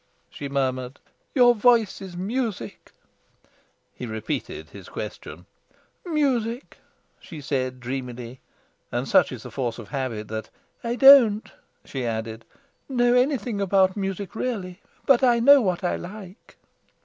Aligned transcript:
she 0.31 0.49
murmured. 0.49 0.99
"Your 1.35 1.53
voice 1.53 2.01
is 2.01 2.17
music." 2.17 2.91
He 3.93 4.07
repeated 4.07 4.71
his 4.71 4.89
question. 4.89 5.45
"Music!" 6.03 6.79
she 7.19 7.39
said 7.39 7.79
dreamily; 7.79 8.39
and 8.91 9.07
such 9.07 9.31
is 9.31 9.43
the 9.43 9.51
force 9.51 9.77
of 9.77 9.89
habit 9.89 10.27
that 10.29 10.49
"I 10.83 10.95
don't," 10.95 11.51
she 11.85 12.03
added, 12.03 12.45
"know 12.89 13.13
anything 13.13 13.61
about 13.61 13.95
music, 13.95 14.33
really. 14.33 14.81
But 15.05 15.23
I 15.23 15.39
know 15.39 15.61
what 15.61 15.83
I 15.83 15.97
like." 15.97 16.57